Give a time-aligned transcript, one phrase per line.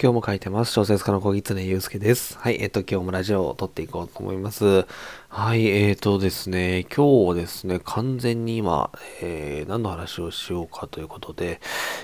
[0.00, 0.70] 今日も書いてます。
[0.70, 2.38] 小説家の小木常祐介です。
[2.38, 4.86] はい、えっと、今日もラジオを撮っていこうと思います。
[5.28, 11.60] はい、えっとですね、今日ですね、完全に今、えー、何の話をしようかということで、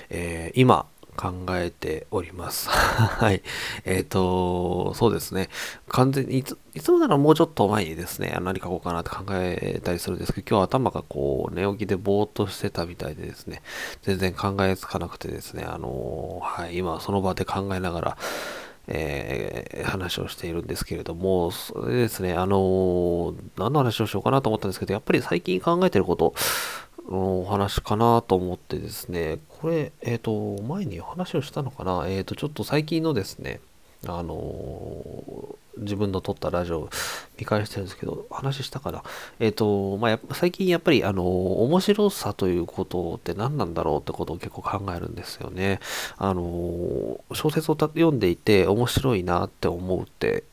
[0.09, 2.69] えー、今、考えております。
[2.69, 3.41] はい。
[3.85, 5.49] えっ、ー、と、そうですね。
[5.87, 13.61] 完全にいつ、いつもならもうちょっと前にですね、何書こうかなって考えたりするんですけど、今日頭がこう、寝起きでぼーっとしてたみたいでですね、
[14.03, 18.17] 全然考えつかなくてですね、あのはい、今その場で考えながら、
[18.87, 26.33] えー、話をしているんですけれども、それですね、あのー、何の話をしようかなと思ったんですけど、やっぱり最近考えてること、
[27.09, 32.05] のお話かなと思ってですね、これ、えっ、ー、と、前に話をしたのかな。
[32.07, 33.59] えっ、ー、と、ちょっと最近のですね、
[34.07, 36.89] あの、自分の撮ったラジオ
[37.37, 39.03] 見返してるんですけど、話したかな。
[39.39, 41.23] えっ、と、まあ、最近やっぱり、あの
[41.63, 45.79] 面白さということって何なんだろうってことを結構考えるんですよね。
[46.17, 46.43] あの
[47.33, 50.43] 小説を読んでいて面白いなって思うって、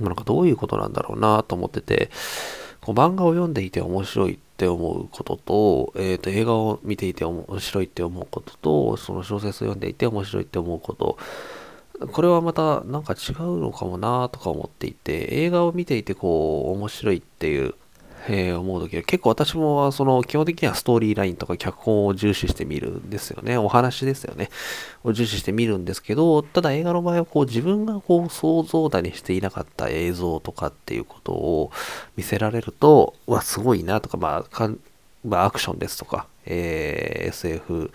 [0.00, 2.10] なんかどういうことなんだろうなと思ってて、
[2.80, 11.18] こう漫画を読んでいて面白いってって思うことと、えっ、ー、と、映画を見ていて面白いって思うことと、その小説を読んでいて面白いって思うこと、
[12.12, 17.74] これはまたなんか違うのかもなとか思っていて、映画を見ていてこう面白いっていう
[18.28, 23.56] えー、思うとき、結構私もその基本的にはストーリーラインとか脚本を重視してみるんですよね。
[23.58, 24.48] お話ですよね。
[25.02, 31.70] を重視してみるんですけど、ただ映画の場合はこう自分がこう想像だにしていなかった映像とかっていうことを
[32.16, 34.78] 見せられると、わ、すごいなとか、まあ、かん
[35.24, 37.92] まあ、アクションですとか、えー、SF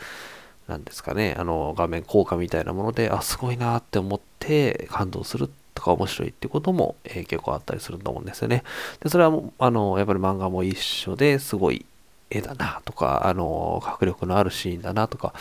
[0.67, 5.53] なんですかね、あの画面効果みたいなもので、あ、すごいなって思って感動すると
[5.87, 8.63] か面白いってことも、えー、結構あったりすると思うんですよね。
[9.01, 11.85] で、それは、あの、やっぱり漫画も一緒ですごい
[12.29, 15.33] 絵だなとか、あの、迫力のあるシーンだなとか、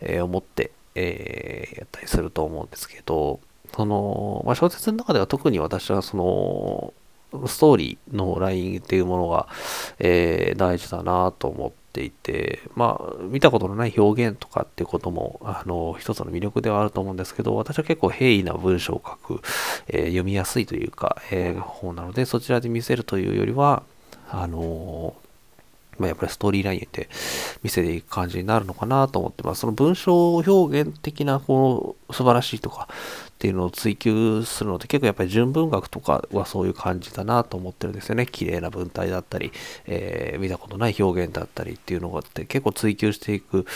[0.00, 3.40] えー、思って、えー、やったりすると思うんですけど、
[3.74, 6.94] その、まあ、小説の中では特に私はその、
[7.46, 9.48] ストーリーのラインっていうものが、
[9.98, 19.42] えー、大事だなと思っていて、まあ、見たことのない表現とかっていうことも、あの、一つの魅力ではあると思うんですけど、私は結構平易な文章を書く、
[19.88, 23.82] えー、読みやすいというか、えー、本なので、そちらで見せるというよりは、
[24.30, 25.14] あの
[25.98, 27.08] ま、やっぱりストーリーラインで
[27.62, 29.60] 見せていく感じになるのかなと思ってます。
[29.60, 32.88] その文章表現的なこう素晴らしいとか
[33.42, 38.24] っていうのを追求するので結構やっぱり純文学とかはそういう感じだなと思ってるんですよね。
[38.24, 39.50] 綺麗な文体だったり、
[39.84, 43.66] えー、見たことない表現だったりっていうのがあって結構追求していく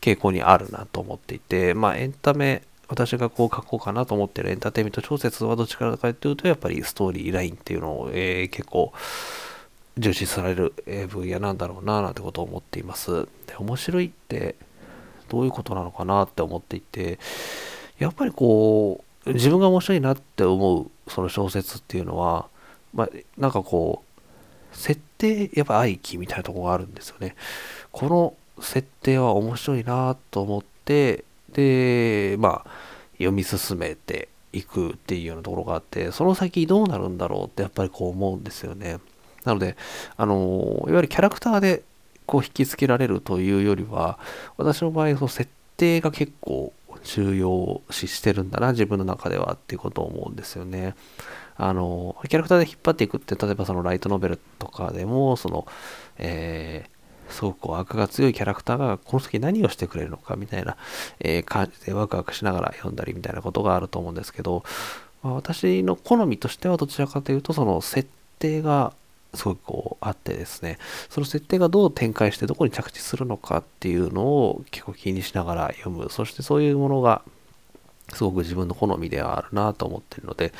[0.00, 8.94] 傾向にあるなと思っていて、まあエンタメ私がこう書こうかなと思ってるエンターテインメント小説はどっちからかというとやっぱりストーリーラインっていうのを、えー、結構
[9.98, 10.72] 重視される
[11.10, 13.28] 分野なんだろうななんてことを思っています。
[13.46, 14.56] で面白いって
[15.28, 17.18] どういうことなのかなって思っていて
[18.02, 22.48] やっぱりこう自分が面白いなって思うその小説っていうのは、
[22.92, 23.08] まあ、
[23.38, 27.36] なんかこう設定やっぱ愛機みたいなとこがあるんですよね。
[27.90, 32.70] この設定は面白いなと思ってでまあ
[33.14, 38.98] 読み進めていくっていうようなところがあってその先どうなるんだろうってやっぱりこう思うんですよね。
[39.44, 39.76] なので、
[40.16, 41.82] あの、いわゆるキャラクターで
[42.26, 44.18] こう引きつけられるというよりは、
[44.56, 46.72] 私の場合、その設定が結構
[47.04, 50.94] 重要視してるんだな、自分の中ではっていうことを思うんですよね。
[51.56, 55.66] あの、キャラクターで引っ張っていくって、例えばそのライトノベルとかでも、その、
[56.18, 60.76] えー、すごくこう悪が強いキャラクターがこの先何をしてくれるのかみたいな、
[61.20, 64.62] えー、感じでワクワクしながら読んだりみたいなことがあると思うんですけど、
[65.22, 68.08] まあ、私の好みとしてはどちらかというとその設
[68.38, 68.92] 定が
[69.34, 70.78] すごくこうあってですね、
[71.08, 76.08] その設定がどう展開してどこに着地するのかっていうのを結構気にしながら読む。
[76.10, 77.22] そしてそういうものが
[78.12, 80.52] すごく自分の好みではあるなと思ってるので、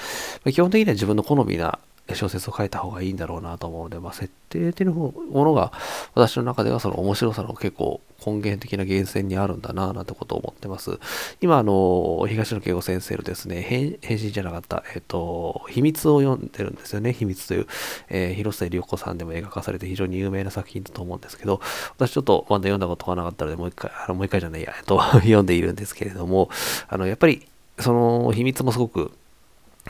[0.50, 1.78] 基本的には自分の好みな
[2.14, 5.72] 小説を書いた方がいいんだろうなと思うので、まあ、設定っていうものが
[6.14, 10.98] 私の中ではその面白さの結構根源的な源泉にあるんだななんてことを思ってます。
[11.40, 17.12] 今、あの、東野圭吾先生のですね、変身じゃなかった、えっと、秘密を読んでるんですよね。
[17.12, 17.66] 秘密という、
[18.08, 21.60] えー、広末涼子さんでも映画化されて非常に有名な作品だと思うんですけど、
[21.96, 26.48] 私ちょっとまだ読んだことがなかったので、もう一回、あのもう一回じゃないや、えっと、 読んでいるんですけれども、
[26.88, 27.46] あの、やっぱり、
[27.78, 29.12] その秘密もすごく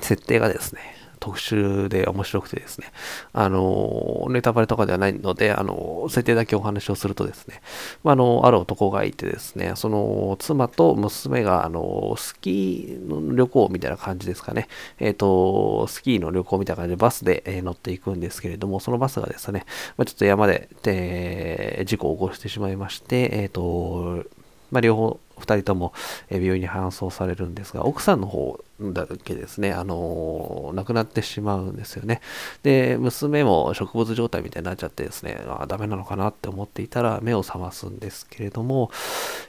[0.01, 0.81] 設定がですね、
[1.23, 2.89] 特殊で面白くてですね、
[3.33, 7.63] あの、ネタバレとかではないので、あの、設定だけお話をするとですね、
[8.03, 14.67] まあ、あの、ある男がいてですね、その、妻と娘が、あの、スキーの旅行みたいな感じですかね、
[14.99, 19.65] えっ、ー、と、スキーの旅行みたいな感じでバスで、え、乗っていくんですけれども、そのバスがですね、
[19.97, 24.25] まあ、ちょっと山で、で事故を起こしてしまいまして、えっ、ー、と、
[24.73, 25.93] まあ、両方、2人とも、
[26.31, 32.21] 病院に搬送されるんですが、奥さんの方だけですね、あの亡くなってしまうんですよね。
[32.63, 38.91] で、娘も植物状態みたいになっちゃってですね、あダメなのかなって思っていたら目を覚ますんですけれども、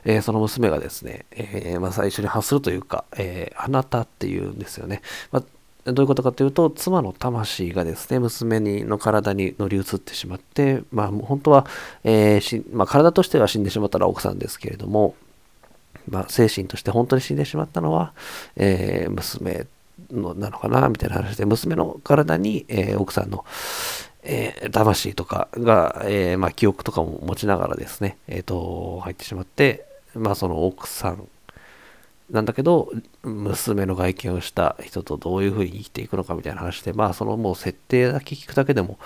[0.05, 5.01] えー、その娘がですね、えー、まあ、最初に発するというか、え、あなたっていうんですよね。
[5.31, 5.43] まあ
[5.85, 11.65] どういうことかというと、妻の魂がですね、娘にの体に乗り移ってしまって、まあ、本当は、
[12.05, 15.15] えーまあ、体としては死んでしまったら奥さんですけれども、
[16.09, 18.13] まあ、精神として本当に死んでしまったのは、
[18.55, 19.67] えー、娘
[20.11, 23.45] のなのかなみたいな話で、娘の体に、えー、奥さんの、
[24.23, 29.85] えー、魂とかが、えー、まあ、記憶とかも持ちながらですね、えっ、と、入ってしまって、
[30.15, 31.27] まあ、その奥さん
[32.29, 32.91] なんだけど、
[33.23, 38.97] 娘の外見をした人とどういうふうに生きていくのかみたいな話で、まあ、そのもう設定だけ聞くだけでも、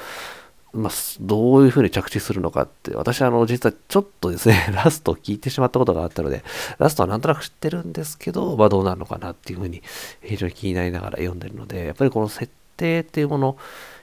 [0.74, 0.92] まあ、
[1.22, 6.44] どういうふうに着地するのかって、私あの、実はちょっとですね、 ラストを聞いてしまったことがあったので、
[6.78, 9.82] ラストはなんとなく知ってるんですけど、まあ、どうなるのかなっていうふうに、
[10.22, 13.58] 非常に気になりながら読んでるので、やっぱりこの設定っていうもの、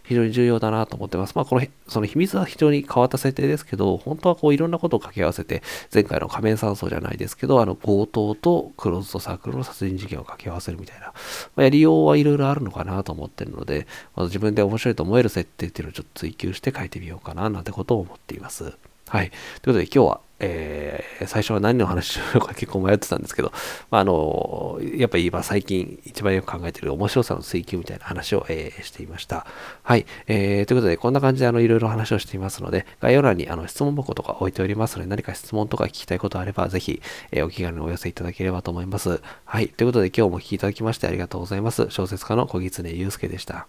[0.05, 1.35] 非常に重要だなと思ってます。
[1.35, 5.63] まあ、この、その秘密は非常に変わった設定ですけど、本当はこういろんなことを掛け合わせて、
[5.93, 11.13] 前回の仮面山荘じゃないですけど、あの強盗とクローズドサークルの殺人事件を掛け合わせるみたいな、ま
[11.57, 18.77] あ、やりようはいろいろあるのかなと思ってるので、まず自分で面白いと思える設定っていうのをちょっと追求して書いてみようかななんてことを思っています。
[19.09, 19.31] はい。
[19.31, 23.53] ということで今日は、えー、最初は何の話しようか結構迷ってたんですけど、
[23.91, 29.47] まあ、あの、やっぱり今最近一番よく考えてる面白さの追求みたいな話を、えー、していました。
[29.83, 30.07] はい。
[30.27, 39.21] えー、ということで、こんな感じであの、いろいろ話をしていますので、概要欄にあの質問箱とか置いておりますので、何か質問とか聞きたいことあれば、ぜひ、えー、お気軽にお寄せいただければと思います。
[39.45, 39.69] はい。
[39.69, 41.87] ということで、今日も聞きいただきましてありがとうございます。
[41.91, 43.67] 小説家の小狐祐介でした。